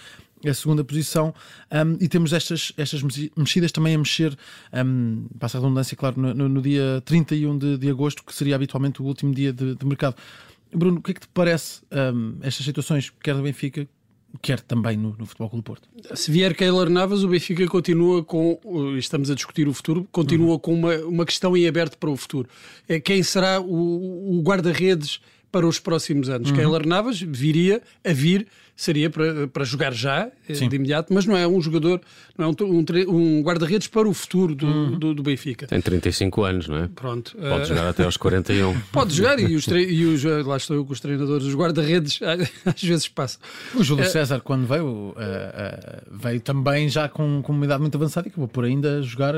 a 0.50 0.54
segunda 0.54 0.84
posição 0.84 1.34
um, 1.72 1.98
e 2.00 2.08
temos 2.08 2.34
estas, 2.34 2.74
estas 2.78 3.02
mexidas 3.36 3.72
também 3.72 3.96
a 3.96 3.98
mexer, 3.98 4.36
um, 4.74 5.28
passa 5.40 5.58
a 5.58 5.62
redundância, 5.62 5.96
claro, 5.96 6.20
no, 6.20 6.50
no, 6.50 6.62
dia 6.62 7.02
31 7.06 7.58
de, 7.58 7.78
de 7.78 7.90
agosto, 7.90 8.24
que 8.24 8.34
seria 8.34 8.56
habitualmente 8.56 9.02
o 9.02 9.06
último 9.06 9.34
dia 9.34 9.54
de, 9.54 9.76
de 9.76 9.86
mercado. 9.86 10.16
Bruno, 10.74 11.00
o 11.00 11.02
que 11.02 11.12
é 11.12 11.14
que 11.14 11.22
te 11.22 11.28
parece 11.28 11.82
um, 11.92 12.38
estas 12.42 12.66
situações, 12.66 13.12
quer 13.22 13.36
do 13.36 13.44
Benfica, 13.44 13.88
quer 14.42 14.60
também 14.60 14.98
no, 14.98 15.16
no 15.18 15.26
Futebol 15.26 15.50
Clube 15.50 15.64
Porto. 15.64 15.90
Se 16.16 16.32
vier 16.32 16.56
Keylor 16.56 16.90
Navas, 16.90 17.24
o 17.24 17.28
Benfica 17.28 17.66
continua 17.68 18.24
com, 18.24 18.60
estamos 18.98 19.30
a 19.30 19.36
discutir 19.36 19.68
o 19.68 19.74
futuro, 19.74 20.08
continua 20.12 20.54
uhum. 20.54 20.60
com 20.60 20.74
uma, 20.74 20.96
uma 20.98 21.26
questão 21.26 21.56
em 21.56 21.68
aberto 21.68 21.98
para 21.98 22.10
o 22.10 22.18
futuro. 22.18 22.48
É 22.88 23.00
quem 23.00 23.22
será 23.24 23.60
o, 23.60 24.38
o 24.38 24.42
guarda-redes 24.42 25.20
para 25.52 25.68
os 25.68 25.80
próximos 25.80 26.30
anos. 26.30 26.50
Uhum. 26.50 26.56
Keylor 26.56 26.88
Navas 26.88 27.20
viria 27.20 27.82
a 28.06 28.14
vir 28.14 28.48
seria 28.82 29.12
para, 29.12 29.48
para 29.48 29.64
jogar 29.64 29.94
já, 29.94 30.32
eh, 30.50 30.56
Sim. 30.56 30.68
de 30.68 30.76
imediato, 30.76 31.14
mas 31.14 31.24
não 31.28 31.38
é 31.38 31.48
um 31.48 31.62
jogador, 31.62 32.02
não 32.36 32.48
é 32.48 32.50
um, 32.50 32.66
um, 32.66 32.86
um 33.10 33.42
guarda-redes 33.44 33.88
para 33.88 34.10
o 34.10 34.14
futuro 34.14 34.56
do, 34.56 34.66
uhum. 34.66 34.98
do, 34.98 35.14
do, 35.14 35.22
Benfica. 35.22 35.68
Tem 35.68 35.80
35 35.80 36.44
anos, 36.44 36.68
não 36.68 36.78
é? 36.78 36.88
Pronto. 36.88 37.38
Pode 37.38 37.62
uh... 37.62 37.66
jogar 37.66 37.90
até 37.90 38.04
aos 38.04 38.18
41. 38.18 38.76
Pode 38.92 39.14
jogar 39.14 39.40
e 39.40 39.56
os, 39.56 39.68
e 39.68 40.04
os 40.06 40.26
eh, 40.26 40.42
lá 40.42 40.58
estou 40.58 40.76
eu 40.76 40.84
com 40.84 40.94
os 40.94 41.00
treinadores, 41.00 41.46
os 41.46 41.54
guarda-redes 41.54 42.20
às 42.66 42.82
vezes 42.82 43.08
passam. 43.08 43.40
O 43.76 43.84
Júlio 43.84 44.04
uh... 44.04 44.10
César, 44.10 44.40
quando 44.40 44.66
veio, 44.66 45.10
uh, 45.10 45.16
veio 46.12 46.42
também 46.42 46.90
já 46.90 47.08
com, 47.08 47.44
com 47.44 47.52
uma 47.52 47.66
idade 47.66 47.82
muito 47.82 47.96
avançada 47.96 48.28
e 48.28 48.32
acabou 48.32 48.48
por 48.48 48.66
ainda 48.66 49.04
jogar 49.04 49.36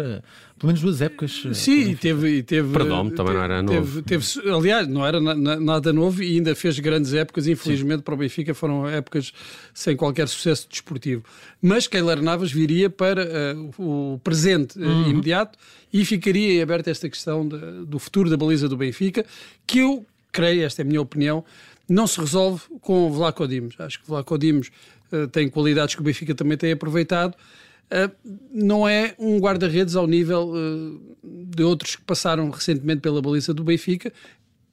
pelo 0.57 0.67
menos 0.67 0.81
duas 0.81 1.01
épocas. 1.01 1.43
Sim, 1.51 1.91
e 1.91 1.95
teve, 1.97 2.41
teve. 2.43 2.71
Perdão, 2.71 3.09
também 3.09 3.33
não 3.33 3.43
era 3.43 3.61
novo. 3.61 4.01
Teve, 4.01 4.23
teve, 4.23 4.49
aliás, 4.49 4.87
não 4.87 5.05
era 5.05 5.19
na, 5.19 5.35
na, 5.35 5.59
nada 5.59 5.91
novo 5.91 6.23
e 6.23 6.37
ainda 6.37 6.55
fez 6.55 6.79
grandes 6.79 7.13
épocas. 7.13 7.47
Infelizmente, 7.47 7.97
Sim. 7.97 8.03
para 8.03 8.13
o 8.13 8.17
Benfica 8.17 8.53
foram 8.53 8.87
épocas 8.87 9.32
sem 9.73 9.95
qualquer 9.95 10.27
sucesso 10.27 10.67
desportivo. 10.69 11.23
Mas 11.61 11.87
Keylor 11.87 12.21
Navas 12.21 12.51
viria 12.51 12.89
para 12.89 13.25
uh, 13.25 14.13
o 14.13 14.19
presente 14.23 14.77
uh, 14.77 14.81
uhum. 14.81 15.09
imediato 15.09 15.57
e 15.91 16.03
ficaria 16.05 16.53
em 16.53 16.61
aberta 16.61 16.91
esta 16.91 17.09
questão 17.09 17.47
de, 17.47 17.85
do 17.85 17.99
futuro 17.99 18.29
da 18.29 18.37
baliza 18.37 18.67
do 18.67 18.77
Benfica, 18.77 19.25
que 19.65 19.79
eu 19.79 20.05
creio, 20.31 20.65
esta 20.65 20.81
é 20.81 20.83
a 20.83 20.85
minha 20.85 21.01
opinião, 21.01 21.45
não 21.87 22.07
se 22.07 22.19
resolve 22.19 22.61
com 22.81 23.07
o 23.07 23.11
Vlaco 23.11 23.47
Dimos. 23.47 23.75
Acho 23.79 23.99
que 23.99 24.05
o 24.05 24.07
Vlaco 24.07 24.37
Dimos 24.37 24.71
uh, 25.11 25.27
tem 25.27 25.49
qualidades 25.49 25.95
que 25.95 26.01
o 26.01 26.03
Benfica 26.03 26.33
também 26.33 26.57
tem 26.57 26.71
aproveitado. 26.71 27.35
Uh, 27.85 28.11
não 28.51 28.87
é 28.87 29.13
um 29.19 29.37
guarda-redes 29.37 29.95
ao 29.95 30.07
nível 30.07 30.51
uh, 30.53 31.15
de 31.23 31.63
outros 31.63 31.95
que 31.95 32.01
passaram 32.01 32.49
recentemente 32.49 33.01
pela 33.01 33.21
baliza 33.21 33.53
do 33.53 33.63
Benfica 33.63 34.11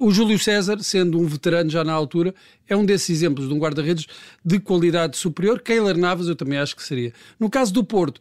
o 0.00 0.10
Júlio 0.10 0.38
César, 0.38 0.82
sendo 0.82 1.20
um 1.20 1.26
veterano 1.26 1.68
já 1.68 1.84
na 1.84 1.92
altura, 1.92 2.34
é 2.66 2.74
um 2.74 2.84
desses 2.86 3.10
exemplos 3.10 3.46
de 3.46 3.54
um 3.54 3.58
guarda-redes 3.58 4.06
de 4.42 4.58
qualidade 4.58 5.16
superior. 5.18 5.60
Keylor 5.60 5.96
Navas, 5.96 6.26
eu 6.26 6.34
também 6.34 6.58
acho 6.58 6.74
que 6.74 6.82
seria. 6.82 7.12
No 7.38 7.50
caso 7.50 7.70
do 7.70 7.84
Porto, 7.84 8.18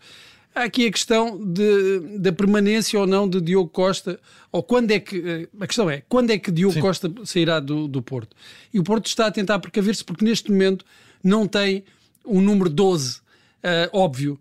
há 0.54 0.64
aqui 0.64 0.86
a 0.86 0.92
questão 0.92 1.40
de, 1.42 2.18
da 2.20 2.34
permanência 2.34 3.00
ou 3.00 3.08
não 3.08 3.30
de 3.30 3.40
Diogo 3.40 3.70
Costa, 3.70 4.20
ou 4.52 4.62
quando 4.62 4.92
é 4.92 5.00
que. 5.00 5.24
Eh, 5.26 5.48
a 5.58 5.66
questão 5.66 5.90
é, 5.90 6.04
quando 6.10 6.32
é 6.32 6.38
que 6.38 6.52
Diogo 6.52 6.74
Sim. 6.74 6.82
Costa 6.82 7.12
sairá 7.24 7.62
do, 7.62 7.88
do 7.88 8.02
Porto? 8.02 8.36
E 8.74 8.80
o 8.80 8.84
Porto 8.84 9.06
está 9.06 9.28
a 9.28 9.32
tentar 9.32 9.58
precaver-se 9.60 10.04
porque 10.04 10.26
neste 10.26 10.52
momento 10.52 10.86
não 11.24 11.48
tem 11.48 11.86
um 12.26 12.42
número 12.42 12.70
12 12.70 13.22
óbvio. 13.92 14.40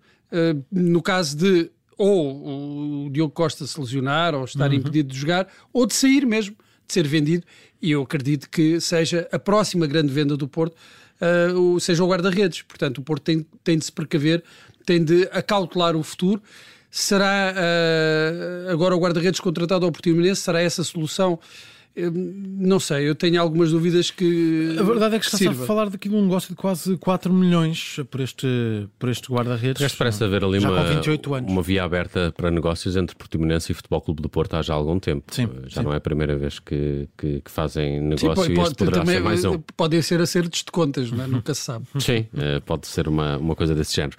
no 0.71 1.03
caso 1.03 1.37
de 1.37 1.71
ou 1.97 3.07
o 3.07 3.11
Diogo 3.11 3.33
Costa 3.33 3.67
se 3.67 3.79
lesionar, 3.81 4.35
ou 4.35 4.45
estar 4.45 4.69
uhum. 4.69 4.77
impedido 4.77 5.13
de 5.13 5.19
jogar, 5.19 5.49
ou 5.73 5.85
de 5.85 5.95
sair 5.95 6.25
mesmo, 6.25 6.55
de 6.89 6.95
ser 6.95 7.07
vendido. 7.07 7.45
E 7.81 7.93
eu 7.93 8.03
acredito 8.03 8.49
que 8.51 8.81
seja 8.81 9.29
a 9.31 9.39
próxima 9.39 9.87
grande 9.87 10.13
venda 10.13 10.37
do 10.37 10.49
Porto, 10.49 10.75
uh, 11.55 11.79
seja 11.79 12.03
o 12.03 12.09
guarda-redes. 12.09 12.63
Portanto, 12.63 12.99
o 12.99 13.03
Porto 13.03 13.23
tem, 13.23 13.47
tem 13.63 13.79
de 13.79 13.85
se 13.85 13.93
precaver, 13.93 14.43
tem 14.85 15.05
de 15.05 15.29
acautelar 15.31 15.95
o 15.95 16.03
futuro. 16.03 16.43
Será 16.91 17.55
uh, 17.55 18.73
agora 18.73 18.97
o 18.97 18.99
guarda-redes 18.99 19.39
contratado 19.39 19.85
ao 19.85 19.93
Portimonense? 19.93 20.41
Será 20.41 20.61
essa 20.61 20.83
a 20.83 20.85
solução? 20.85 21.39
Não 22.13 22.79
sei, 22.79 23.09
eu 23.09 23.15
tenho 23.15 23.41
algumas 23.41 23.71
dúvidas 23.71 24.11
que. 24.11 24.77
A 24.79 24.83
verdade 24.83 25.17
é 25.17 25.19
que 25.19 25.27
está 25.27 25.51
a 25.51 25.55
falar 25.55 25.91
daqui 25.91 26.09
de 26.09 26.15
um 26.15 26.23
negócio 26.23 26.51
de 26.51 26.57
quase 26.57 26.97
4 26.97 27.33
milhões 27.33 27.97
por 28.11 28.21
este, 28.21 28.47
por 28.99 29.09
este 29.09 29.33
guarda-redes. 29.33 29.83
Este 29.83 29.99
parece 29.99 30.23
haver 30.23 30.45
ali 30.45 30.59
uma, 30.59 30.83
uma 31.47 31.63
via 31.63 31.85
aberta 31.85 32.33
para 32.37 32.51
negócios 32.51 32.97
entre 32.97 33.17
Portimonense 33.17 33.73
e 33.73 33.75
Futebol 33.75 34.01
Clube 34.01 34.23
do 34.23 34.29
Porto 34.29 34.55
há 34.55 34.63
já 34.63 34.75
algum 34.75 34.99
tempo. 34.99 35.35
Sim, 35.35 35.49
já 35.67 35.81
sim. 35.81 35.87
não 35.87 35.93
é 35.93 35.97
a 35.97 36.01
primeira 36.01 36.37
vez 36.37 36.59
que, 36.59 37.09
que, 37.17 37.41
que 37.41 37.51
fazem 37.51 38.01
negócio 38.01 38.29
sim, 38.29 38.35
pode, 38.35 38.53
e 38.53 38.61
este 38.61 38.75
poderá 38.77 38.99
também, 38.99 39.17
ser 39.17 39.23
mais 39.23 39.45
um. 39.45 39.59
Podem 39.77 40.03
ser 40.03 40.21
acertos 40.21 40.63
de 40.65 40.71
contas, 40.71 41.11
não 41.11 41.25
é? 41.25 41.27
nunca 41.27 41.55
se 41.55 41.63
sabe. 41.63 41.87
Sim, 41.99 42.27
eh, 42.37 42.61
pode 42.65 42.87
ser 42.87 43.09
uma, 43.09 43.37
uma 43.37 43.55
coisa 43.55 43.75
desse 43.75 43.95
género. 43.95 44.17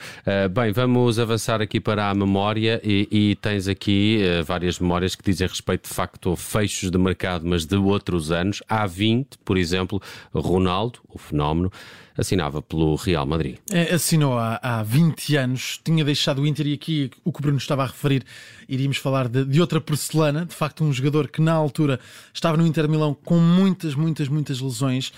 Bem, 0.54 0.72
vamos 0.72 1.18
avançar 1.18 1.62
aqui 1.62 1.80
para 1.80 2.10
a 2.10 2.14
memória 2.14 2.82
e, 2.84 3.08
e 3.12 3.36
tens 3.36 3.68
aqui 3.68 4.22
várias 4.46 4.80
memórias 4.80 5.16
que 5.16 5.24
dizem 5.24 5.48
respeito 5.48 5.88
de 5.88 5.94
facto 5.94 6.32
a 6.32 6.38
fechos 6.38 6.92
de 6.92 6.98
mercado, 6.98 7.46
mas 7.46 7.66
de 7.70 7.76
outros 7.76 8.32
anos. 8.32 8.62
Há 8.68 8.86
20, 8.86 9.38
por 9.46 9.58
exemplo, 9.58 10.02
Ronaldo, 10.34 11.00
o 11.08 11.18
fenómeno, 11.18 11.72
assinava 12.18 12.62
pelo 12.62 12.96
Real 12.96 13.26
Madrid. 13.26 13.58
É, 13.72 13.94
assinou 13.94 14.38
há, 14.38 14.60
há 14.62 14.84
20 14.84 15.36
anos, 15.38 15.80
tinha 15.84 16.04
deixado 16.04 16.42
o 16.42 16.48
Inter 16.48 16.68
e 16.68 16.74
aqui 16.74 17.12
o 17.24 17.32
que 17.32 17.40
o 17.40 17.42
Bruno 17.42 17.58
estava 17.58 17.84
a 17.84 17.86
referir, 17.88 18.24
iríamos 18.68 18.98
falar 18.98 19.28
de, 19.28 19.46
de 19.46 19.62
outra 19.62 19.80
porcelana, 19.80 20.46
de 20.46 20.54
facto 20.54 20.84
um 20.84 20.92
jogador 20.92 21.30
que 21.30 21.42
na 21.42 21.54
altura 21.54 22.00
estava 22.34 22.58
no 22.58 22.68
Inter 22.68 22.90
Milão 22.90 23.14
com 23.14 23.38
muitas, 23.38 23.96
muitas, 23.96 24.28
muitas 24.28 24.60
lesões. 24.60 25.14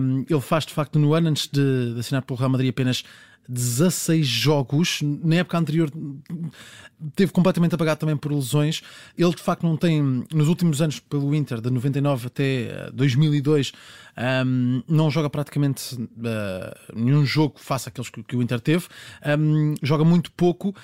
Um, 0.00 0.24
ele 0.28 0.40
faz 0.40 0.64
de 0.64 0.72
facto 0.72 0.98
no 0.98 1.12
ano 1.12 1.28
antes 1.28 1.48
de, 1.48 1.94
de 1.94 2.00
assinar 2.00 2.22
pelo 2.22 2.38
Real 2.38 2.50
Madrid 2.50 2.70
apenas 2.70 3.04
16 3.48 4.26
jogos. 4.26 5.00
Na 5.02 5.36
época 5.36 5.56
anterior 5.56 5.90
teve 7.16 7.32
completamente 7.32 7.74
apagado 7.74 8.00
também 8.00 8.16
por 8.16 8.32
lesões. 8.32 8.82
Ele 9.16 9.34
de 9.34 9.42
facto 9.42 9.62
não 9.62 9.76
tem, 9.76 10.24
nos 10.32 10.48
últimos 10.48 10.82
anos 10.82 11.00
pelo 11.00 11.34
Inter, 11.34 11.60
de 11.60 11.70
99 11.70 12.26
até 12.26 12.90
2002, 12.92 13.72
eh, 14.16 14.44
um, 14.44 14.82
não 14.88 15.10
joga 15.10 15.30
praticamente 15.30 15.94
uh, 15.94 16.94
nenhum 16.94 17.24
jogo 17.24 17.54
face 17.58 17.88
àqueles 17.88 18.10
que, 18.10 18.22
que 18.22 18.36
o 18.36 18.42
Inter 18.42 18.60
teve. 18.60 18.86
Um, 19.38 19.74
joga 19.82 20.04
muito 20.04 20.30
pouco 20.32 20.74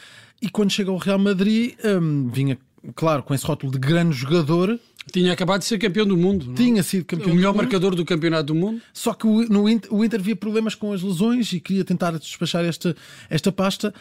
e 0.41 0.49
quando 0.49 0.71
chega 0.71 0.91
ao 0.91 0.97
Real 0.97 1.19
Madrid, 1.19 1.75
um, 1.85 2.29
vinha, 2.29 2.59
claro, 2.95 3.23
com 3.23 3.35
esse 3.35 3.45
rótulo 3.45 3.73
de 3.73 3.79
grande 3.79 4.17
jogador, 4.17 4.79
tinha 5.13 5.33
acabado 5.33 5.61
de 5.61 5.67
ser 5.67 5.79
campeão 5.79 6.07
do 6.07 6.17
mundo. 6.17 6.47
Não? 6.47 6.55
Tinha 6.55 6.83
sido 6.83 7.05
campeão 7.05 7.33
O 7.33 7.35
melhor 7.35 7.53
do 7.53 7.59
marcador 7.59 7.95
do 7.95 8.05
campeonato 8.05 8.45
do 8.45 8.55
mundo. 8.55 8.81
Só 8.93 9.13
que 9.13 9.27
o, 9.27 9.47
no 9.49 9.69
Inter, 9.69 9.93
o 9.93 10.05
Inter 10.05 10.21
via 10.21 10.37
problemas 10.37 10.75
com 10.75 10.93
as 10.93 11.03
lesões 11.03 11.53
e 11.53 11.61
queria 11.61 11.85
tentar 11.85 12.13
despachar 12.13 12.65
esta, 12.65 12.97
esta 13.29 13.53
pasta. 13.53 13.93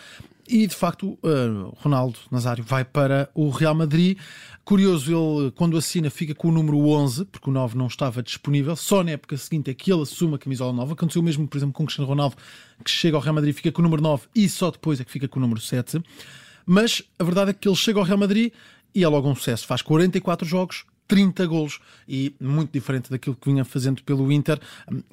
E 0.48 0.68
de 0.68 0.76
facto, 0.76 1.18
uh, 1.24 1.74
Ronaldo 1.78 2.20
Nazário 2.30 2.64
vai 2.64 2.84
para 2.84 3.30
o 3.34 3.50
Real 3.50 3.76
Madrid. 3.76 4.18
Curioso, 4.66 5.12
ele 5.12 5.52
quando 5.52 5.78
assina 5.78 6.10
fica 6.10 6.34
com 6.34 6.50
o 6.50 6.52
número 6.52 6.78
11, 6.88 7.26
porque 7.26 7.50
o 7.50 7.54
9 7.54 7.78
não 7.78 7.88
estava 7.88 8.24
disponível. 8.24 8.76
Só 8.76 9.04
na 9.04 9.12
época 9.12 9.38
seguinte 9.38 9.72
é 9.72 9.74
que 9.74 9.92
ele 9.92 10.02
assume 10.02 10.36
a 10.36 10.38
camisola 10.38 10.74
nova. 10.74 10.94
Aconteceu 10.94 11.22
mesmo, 11.22 11.48
por 11.48 11.58
exemplo, 11.58 11.74
com 11.74 11.84
o 11.84 11.86
Cristiano 11.86 12.10
Ronaldo, 12.10 12.36
que 12.84 12.90
chega 12.90 13.18
ao 13.18 13.22
Real 13.22 13.36
Madrid 13.36 13.54
fica 13.54 13.72
com 13.72 13.82
o 13.82 13.84
número 13.84 14.02
9 14.02 14.28
e 14.36 14.48
só 14.48 14.72
depois 14.72 15.00
é 15.00 15.04
que 15.04 15.12
fica 15.12 15.28
com 15.28 15.40
o 15.40 15.42
número 15.42 15.60
7. 15.60 16.02
Mas 16.66 17.02
a 17.20 17.24
verdade 17.24 17.52
é 17.52 17.54
que 17.54 17.68
ele 17.68 17.76
chega 17.76 18.00
ao 18.00 18.06
Real 18.06 18.18
Madrid 18.18 18.52
e 18.94 19.04
é 19.04 19.08
logo 19.08 19.30
um 19.30 19.36
sucesso. 19.36 19.66
Faz 19.68 19.82
44 19.82 20.48
jogos, 20.48 20.86
30 21.08 21.46
golos 21.46 21.80
e 22.08 22.34
muito 22.40 22.72
diferente 22.72 23.10
daquilo 23.10 23.36
que 23.36 23.50
vinha 23.50 23.64
fazendo 23.64 24.02
pelo 24.04 24.32
Inter. 24.32 24.60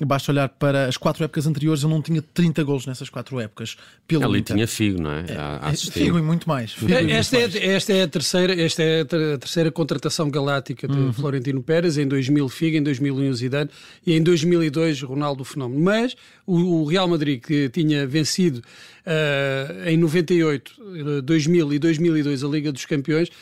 Basta 0.05 0.33
olhar 0.33 0.49
para 0.49 0.87
as 0.87 0.97
quatro 0.97 1.25
épocas 1.25 1.47
anteriores, 1.47 1.83
ele 1.83 1.93
não 1.93 2.03
tinha 2.03 2.23
30 2.23 2.63
golos 2.65 2.87
nessas 2.87 3.11
quatro 3.11 3.39
épocas 3.41 3.77
pelo 4.07 4.25
Ali 4.25 4.41
Inter. 4.41 4.57
tinha 4.57 4.67
Figo, 4.67 5.03
não 5.03 5.11
é? 5.11 5.25
é, 5.29 5.71
é 5.73 5.77
Figo 5.77 6.19
e 6.19 6.23
muito 6.23 6.49
mais. 6.49 6.77
É, 6.89 7.11
esta, 7.13 7.39
muito 7.39 7.57
é, 7.57 7.61
mais. 7.61 7.77
esta 7.77 7.93
é 7.93 8.03
a 8.03 8.09
terceira, 8.09 8.63
esta 8.63 8.83
é 8.83 9.01
a 9.01 9.39
terceira 9.39 9.71
contratação 9.71 10.31
galáctica 10.31 10.87
de 10.87 10.97
uhum. 10.97 11.13
Florentino 11.13 11.63
Pérez, 11.63 11.99
em 11.99 12.07
2000 12.07 12.49
Figo, 12.49 12.77
em 12.77 12.83
2001 12.83 13.35
Zidane 13.35 13.71
e 14.07 14.15
em 14.15 14.23
2002 14.23 15.03
Ronaldo 15.03 15.45
Fenómeno. 15.45 15.83
Mas 15.83 16.17
o, 16.47 16.83
o 16.83 16.85
Real 16.85 17.09
Madrid 17.09 17.41
que 17.41 17.69
tinha 17.69 18.07
vencido 18.07 18.63
uh, 19.07 19.89
em 19.89 19.97
98, 19.97 21.23
2000 21.23 21.75
e 21.75 21.79
2002 21.79 22.45
a 22.45 22.49
Liga 22.49 22.73
dos 22.73 22.85
Campeões 22.85 23.29
eh, 23.29 23.35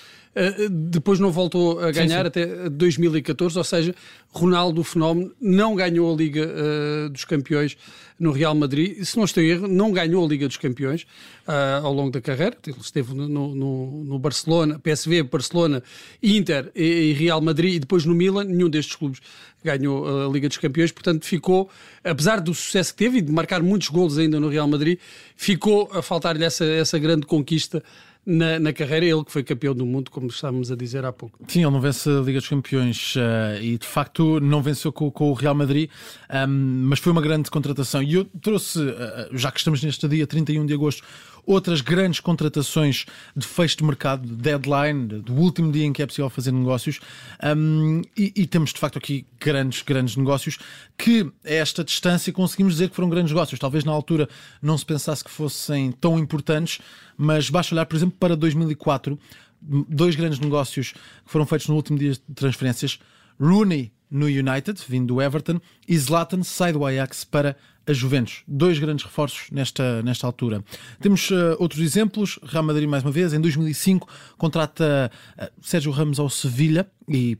depois 0.70 1.18
não 1.18 1.30
voltou 1.30 1.80
a 1.80 1.90
ganhar 1.90 2.24
sim, 2.26 2.42
sim. 2.42 2.42
até 2.42 2.70
2014, 2.70 3.58
ou 3.58 3.64
seja, 3.64 3.94
Ronaldo, 4.30 4.80
o 4.80 4.84
fenómeno, 4.84 5.32
não 5.40 5.74
ganhou 5.74 6.12
a 6.12 6.16
Liga 6.16 6.46
uh, 6.46 7.08
dos 7.08 7.24
Campeões 7.24 7.76
no 8.18 8.30
Real 8.30 8.54
Madrid. 8.54 9.02
Se 9.02 9.16
não 9.16 9.24
estou 9.24 9.42
em 9.42 9.48
erro, 9.48 9.68
não 9.68 9.92
ganhou 9.92 10.24
a 10.24 10.28
Liga 10.28 10.46
dos 10.46 10.56
Campeões 10.56 11.02
uh, 11.46 11.84
ao 11.84 11.92
longo 11.92 12.10
da 12.10 12.20
carreira. 12.20 12.56
Ele 12.66 12.76
esteve 12.80 13.14
no, 13.14 13.28
no, 13.28 14.04
no 14.04 14.18
Barcelona, 14.18 14.78
PSV, 14.78 15.22
Barcelona, 15.24 15.82
Inter 16.22 16.70
e, 16.74 16.84
e, 16.84 17.12
Real 17.14 17.40
Madrid 17.40 17.74
e 17.74 17.78
depois 17.78 18.04
no 18.04 18.14
Milan. 18.14 18.44
Nenhum 18.44 18.68
destes 18.68 18.96
clubes 18.96 19.20
ganhou 19.64 20.26
a 20.26 20.30
Liga 20.30 20.48
dos 20.48 20.58
Campeões. 20.58 20.92
Portanto, 20.92 21.24
ficou, 21.24 21.70
apesar 22.04 22.40
do 22.40 22.54
sucesso 22.54 22.92
que 22.92 22.98
teve 22.98 23.18
e 23.18 23.22
de 23.22 23.32
marcar 23.32 23.62
muitos 23.62 23.88
golos 23.88 24.18
ainda 24.18 24.38
no 24.38 24.48
Real 24.48 24.68
Madrid, 24.68 24.98
ficou 25.36 25.90
a 25.92 26.02
faltar-lhe 26.02 26.44
essa, 26.44 26.64
essa 26.64 26.98
grande 26.98 27.26
conquista 27.26 27.82
na, 28.30 28.58
na, 28.60 28.74
carreira, 28.74 29.06
ele 29.06 29.24
que 29.24 29.32
foi 29.32 29.42
campeão 29.42 29.74
do 29.74 29.86
mundo, 29.86 30.10
como 30.10 30.26
estávamos 30.26 30.70
a 30.70 30.76
dizer 30.76 31.02
há 31.02 31.10
pouco. 31.10 31.38
Sim, 31.48 31.62
ele 31.62 31.70
não 31.70 31.80
vence 31.80 32.10
a 32.10 32.20
Liga 32.20 32.38
dos 32.38 32.48
Campeões 32.48 33.16
uh, 33.16 33.62
e 33.62 33.78
de 33.78 33.86
facto 33.86 34.38
não 34.38 34.60
venceu 34.60 34.92
com, 34.92 35.10
com 35.10 35.30
o 35.30 35.32
Real 35.32 35.54
Madrid, 35.54 35.88
um, 36.28 36.36
ehm, 36.36 36.48
mas 36.88 36.98
foi 36.98 37.10
uma 37.10 37.22
grande 37.22 37.50
contratação. 37.50 38.02
E 38.02 38.12
eu 38.12 38.26
trouxe, 38.42 38.80
uh, 38.80 39.28
já 39.32 39.50
que 39.50 39.58
estamos 39.58 39.82
neste 39.82 40.06
dia 40.06 40.26
31 40.26 40.66
de 40.66 40.74
agosto, 40.74 41.02
outras 41.48 41.80
grandes 41.80 42.20
contratações 42.20 43.06
de 43.34 43.46
fecho 43.46 43.78
de 43.78 43.84
mercado, 43.84 44.28
de 44.28 44.34
deadline, 44.34 45.06
do 45.06 45.32
último 45.32 45.72
dia 45.72 45.86
em 45.86 45.92
que 45.94 46.02
é 46.02 46.06
possível 46.06 46.28
fazer 46.28 46.52
negócios. 46.52 47.00
Um, 47.42 48.02
e, 48.14 48.30
e, 48.36 48.46
temos 48.46 48.70
de 48.70 48.78
facto 48.78 48.98
aqui 48.98 49.26
grandes, 49.40 49.80
grandes 49.80 50.14
negócios 50.14 50.58
que 50.98 51.32
a 51.46 51.50
esta 51.50 51.82
distância 51.82 52.30
conseguimos 52.34 52.74
dizer 52.74 52.90
que 52.90 52.94
foram 52.94 53.08
grandes 53.08 53.32
negócios. 53.32 53.58
Talvez 53.58 53.82
na 53.82 53.92
altura 53.92 54.28
não 54.60 54.76
se 54.76 54.84
pensasse 54.84 55.24
que 55.24 55.30
fossem 55.30 55.90
tão 55.92 56.18
importantes, 56.18 56.80
mas 57.18 57.50
basta 57.50 57.74
olhar, 57.74 57.84
por 57.84 57.96
exemplo, 57.96 58.16
para 58.18 58.36
2004, 58.36 59.18
dois 59.60 60.14
grandes 60.14 60.38
negócios 60.38 60.92
que 60.92 60.98
foram 61.26 61.44
feitos 61.44 61.66
no 61.66 61.74
último 61.74 61.98
dia 61.98 62.12
de 62.12 62.20
transferências. 62.34 63.00
Rooney 63.40 63.92
no 64.10 64.26
United, 64.26 64.80
vindo 64.88 65.14
do 65.14 65.20
Everton, 65.20 65.60
e 65.86 65.98
Zlatan 65.98 66.42
sai 66.42 66.72
do 66.72 66.86
Ajax 66.86 67.24
para 67.24 67.56
a 67.86 67.92
Juventus. 67.92 68.42
Dois 68.46 68.78
grandes 68.78 69.04
reforços 69.04 69.50
nesta, 69.50 70.02
nesta 70.02 70.26
altura. 70.26 70.64
Temos 71.00 71.30
uh, 71.30 71.56
outros 71.58 71.80
exemplos. 71.80 72.38
Real 72.42 72.62
Madrid, 72.62 72.88
mais 72.88 73.02
uma 73.02 73.10
vez, 73.10 73.32
em 73.32 73.40
2005, 73.40 74.08
contrata 74.36 75.10
uh, 75.36 75.46
Sérgio 75.60 75.90
Ramos 75.90 76.20
ao 76.20 76.30
Sevilha 76.30 76.86
e 77.08 77.38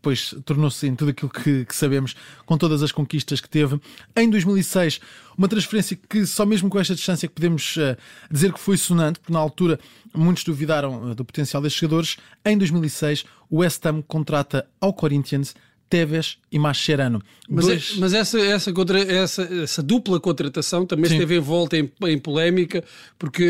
depois 0.00 0.34
tornou-se 0.46 0.86
em 0.86 0.96
tudo 0.96 1.10
aquilo 1.10 1.30
que, 1.30 1.66
que, 1.66 1.76
sabemos, 1.76 2.16
com 2.46 2.56
todas 2.56 2.82
as 2.82 2.90
conquistas 2.90 3.38
que 3.38 3.48
teve. 3.48 3.78
Em 4.16 4.30
2006, 4.30 4.98
uma 5.36 5.46
transferência 5.46 5.98
que 6.08 6.24
só 6.24 6.46
mesmo 6.46 6.70
com 6.70 6.80
esta 6.80 6.94
distância 6.94 7.28
que 7.28 7.34
podemos 7.34 7.76
uh, 7.76 7.96
dizer 8.30 8.52
que 8.52 8.58
foi 8.58 8.78
sonante, 8.78 9.20
porque 9.20 9.32
na 9.32 9.38
altura 9.38 9.78
muitos 10.14 10.42
duvidaram 10.42 11.10
uh, 11.10 11.14
do 11.14 11.24
potencial 11.24 11.62
destes 11.62 11.80
jogadores. 11.80 12.16
Em 12.44 12.56
2006, 12.56 13.26
o 13.50 13.58
West 13.58 13.84
Ham 13.84 14.00
contrata 14.00 14.66
ao 14.80 14.94
Corinthians 14.94 15.54
Tevez 15.90 16.38
e 16.52 16.58
Mascherano. 16.58 17.22
Mas, 17.48 17.64
é, 17.64 17.68
Dois... 17.68 17.92
é, 17.96 18.00
mas 18.00 18.14
essa, 18.14 18.40
essa, 18.40 18.72
contra, 18.72 19.00
essa, 19.00 19.42
essa, 19.42 19.82
dupla 19.82 20.18
contratação 20.18 20.84
também 20.84 21.06
Sim. 21.06 21.14
esteve 21.14 21.36
envolta 21.36 21.76
em, 21.76 21.90
em 22.06 22.18
polémica, 22.18 22.82
porque 23.18 23.44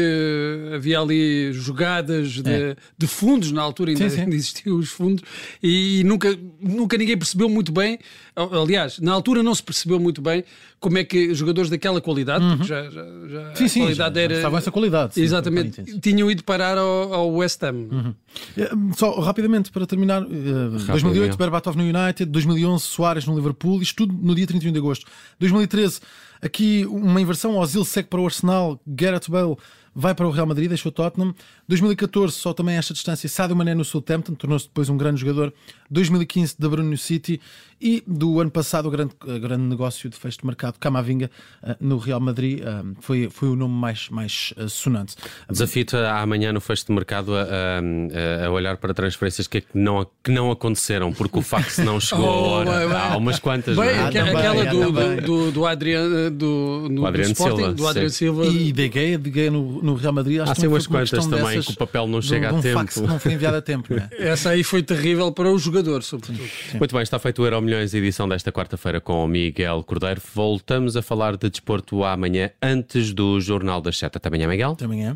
havia 0.75 1.01
ali 1.01 1.53
jogadas 1.53 2.33
de, 2.33 2.51
é. 2.51 2.77
de 2.97 3.07
fundos, 3.07 3.53
na 3.53 3.63
altura 3.63 3.91
ainda, 3.91 4.09
sim, 4.11 4.25
sim. 4.25 4.31
existiam 4.35 4.77
os 4.77 4.91
fundos, 4.91 5.23
e 5.63 6.03
nunca, 6.05 6.39
nunca 6.61 6.97
ninguém 6.97 7.17
percebeu 7.17 7.49
muito 7.49 7.73
bem. 7.73 7.99
Aliás, 8.37 8.99
na 9.01 9.13
altura 9.13 9.43
não 9.43 9.55
se 9.55 9.63
percebeu 9.63 9.99
muito 9.99 10.23
bem 10.23 10.45
como 10.81 10.97
é 10.97 11.05
que 11.05 11.35
jogadores 11.35 11.69
daquela 11.69 12.01
qualidade, 12.01 12.43
uhum. 12.43 12.57
porque 12.57 12.69
já, 12.69 12.89
já, 12.89 13.05
já 13.29 13.55
sim, 13.55 13.65
a 13.65 13.69
sim, 13.69 13.81
qualidade 13.81 14.15
já, 14.15 14.21
era. 14.23 14.35
Estava 14.35 14.59
essa 14.59 14.71
qualidade. 14.71 15.15
Sim, 15.15 15.23
exatamente. 15.23 16.01
Tinham 16.01 16.31
ido 16.31 16.43
parar 16.43 16.79
ao, 16.79 17.13
ao 17.13 17.35
West 17.35 17.63
Ham. 17.63 17.89
Uhum. 17.91 18.15
É, 18.57 18.71
só 18.97 19.21
rapidamente 19.21 19.71
para 19.71 19.87
terminar: 19.87 20.23
uh, 20.23 20.71
2008, 20.87 21.37
Berbatov 21.37 21.77
no 21.77 21.83
United, 21.83 22.25
2011, 22.31 22.85
Soares 22.91 23.25
no 23.27 23.35
Liverpool, 23.35 23.81
isto 23.81 24.07
tudo 24.07 24.15
no 24.15 24.35
dia 24.35 24.47
31 24.47 24.73
de 24.73 24.79
agosto. 24.79 25.07
2013, 25.39 26.01
aqui 26.43 26.85
uma 26.87 27.21
inversão: 27.21 27.57
Ozil 27.57 27.85
segue 27.85 28.09
para 28.09 28.21
o 28.21 28.25
Arsenal, 28.25 28.81
Gareth 28.87 29.29
Bale 29.29 29.57
vai 29.95 30.15
para 30.15 30.27
o 30.27 30.31
Real 30.31 30.47
Madrid, 30.47 30.69
deixou 30.69 30.91
o 30.91 30.93
Tottenham. 30.93 31.35
2014, 31.69 32.35
só 32.35 32.53
também 32.53 32.77
esta 32.77 32.93
distância, 32.93 33.29
Sadio 33.29 33.57
Mané 33.57 33.75
no 33.75 33.85
Southampton, 33.85 34.35
tornou-se 34.35 34.67
depois 34.67 34.89
um 34.89 34.97
grande 34.97 35.21
jogador 35.21 35.53
2015 35.91 36.57
da 36.59 36.69
Bruno 36.69 36.97
City 36.97 37.41
e 37.81 38.03
do 38.07 38.41
ano 38.41 38.51
passado 38.51 38.87
o 38.87 38.91
grande, 38.91 39.15
grande 39.41 39.63
negócio 39.63 40.11
de 40.11 40.17
fecho 40.17 40.39
de 40.39 40.47
mercado 40.47 40.79
Camavinga 40.79 41.31
uh, 41.63 41.75
no 41.81 41.97
Real 41.97 42.21
Madrid 42.21 42.61
uh, 42.61 42.95
foi, 43.01 43.31
foi 43.31 43.49
o 43.49 43.57
nome 43.57 43.75
mais, 43.75 44.09
mais 44.11 44.53
sonante. 44.69 45.17
Desafio-te 45.49 45.97
amanhã 45.97 46.53
no 46.53 46.61
fecho 46.61 46.87
de 46.87 46.93
mercado 46.93 47.35
a, 47.35 47.43
a, 47.43 48.47
a, 48.47 48.51
olhar 48.51 48.77
para 48.77 48.93
transferências 48.93 49.47
que, 49.47 49.59
é 49.59 49.61
que, 49.63 49.69
não, 49.75 50.07
que 50.23 50.31
não 50.31 50.51
aconteceram, 50.51 51.13
porque 51.13 51.39
o 51.39 51.43
fax 51.43 51.79
não 51.79 51.99
chegou 52.01 52.27
oh, 52.27 52.29
a 52.29 52.49
hora. 52.51 52.87
Bem, 52.87 52.97
Há 52.97 53.17
umas 53.17 53.39
quantas. 53.39 53.77
Bem, 53.77 53.87
não 53.87 53.93
é? 53.93 54.07
aquela 54.07 54.65
do, 54.67 54.93
do, 54.93 55.21
do, 55.23 55.53
do 55.53 55.67
Adriano, 55.67 56.31
do, 56.31 56.89
no, 56.91 57.07
Adriano 57.07 57.33
do 57.33 57.37
Sporting, 57.37 57.57
Silva, 57.57 57.73
do 57.73 57.89
Adriano 57.89 58.11
Silva. 58.11 58.47
E 58.47 58.73
de 58.73 58.91
Gea, 58.93 59.19
de 59.19 59.33
Gea 59.33 59.51
no, 59.51 59.83
no 59.83 59.95
Real 59.95 60.13
Madrid. 60.13 60.41
Acho 60.41 60.53
Há 60.53 60.55
sim 60.55 60.67
umas 60.67 60.87
quantas 60.87 61.27
também 61.27 61.45
dessas, 61.45 61.67
que 61.67 61.73
o 61.73 61.77
papel 61.77 62.07
não 62.07 62.21
chega 62.21 62.49
de 62.49 62.55
um 62.55 62.59
a 62.59 62.63
tempo. 62.63 62.79
fax 62.79 62.95
que 62.95 63.01
não 63.01 63.19
foi 63.19 63.33
enviado 63.33 63.57
a 63.57 63.63
tempo. 63.63 63.95
Né? 63.95 64.09
Essa 64.19 64.51
aí 64.51 64.63
foi 64.63 64.83
terrível 64.83 65.33
para 65.33 65.51
o 65.51 65.59
jogador, 65.81 66.03
sobretudo. 66.03 66.39
Sim. 66.39 66.79
Muito 66.79 66.95
bem, 66.95 67.03
está 67.03 67.19
feito 67.19 67.43
o 67.43 67.47
Euro 67.47 67.61
Milhões, 67.61 67.95
edição 67.95 68.29
desta 68.29 68.53
quarta-feira 68.53 69.01
com 69.01 69.25
o 69.25 69.29
Miguel 69.29 69.83
Cordeiro. 69.85 70.21
Voltamos 70.35 70.97
a 70.97 71.03
falar 71.03 71.37
de 71.37 71.51
desporto 71.51 72.05
amanhã, 72.05 72.51
antes 72.63 73.13
do 73.13 73.41
Jornal 73.41 73.81
das 73.81 73.99
Sete. 73.99 74.17
Até 74.17 74.29
amanhã, 74.29 74.47
Miguel. 74.47 74.73
Até 74.73 74.85
amanhã. 74.85 75.15